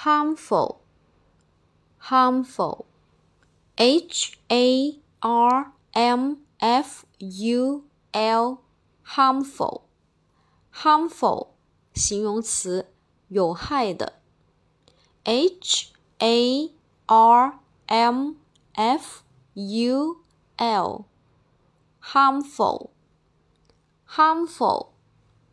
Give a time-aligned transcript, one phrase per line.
[0.00, 0.76] harmful,
[1.98, 2.84] harmful,
[3.76, 8.58] h a r m f u l,
[9.04, 9.82] harmful,
[10.72, 11.48] harmful，
[11.94, 12.92] 形容词，
[13.28, 14.14] 有害的。
[15.24, 16.70] h a
[17.06, 18.34] r m
[18.74, 19.22] f
[19.54, 20.18] u
[20.56, 21.04] l,
[22.02, 22.90] harmful,
[24.08, 24.88] harmful，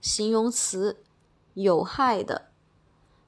[0.00, 1.04] 形容词，
[1.54, 2.48] 有害的。